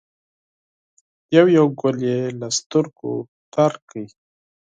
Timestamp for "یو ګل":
1.57-1.97